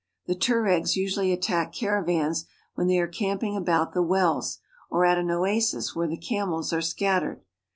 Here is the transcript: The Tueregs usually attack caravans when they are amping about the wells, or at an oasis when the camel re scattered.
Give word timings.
The 0.25 0.33
Tueregs 0.33 0.95
usually 0.97 1.31
attack 1.31 1.73
caravans 1.73 2.45
when 2.73 2.87
they 2.87 2.97
are 2.97 3.07
amping 3.07 3.55
about 3.55 3.93
the 3.93 4.01
wells, 4.01 4.57
or 4.89 5.05
at 5.05 5.19
an 5.19 5.29
oasis 5.29 5.95
when 5.95 6.09
the 6.09 6.17
camel 6.17 6.65
re 6.71 6.81
scattered. 6.81 7.43